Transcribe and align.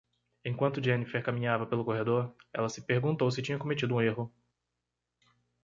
Enquanto 0.43 0.81
Jennifer 0.83 1.21
caminhava 1.23 1.67
pelo 1.67 1.85
corredor, 1.85 2.33
ela 2.51 2.67
se 2.69 2.81
perguntou 2.81 3.29
se 3.29 3.39
tinha 3.43 3.59
cometido 3.59 3.93
um 3.93 4.01
erro. 4.01 4.33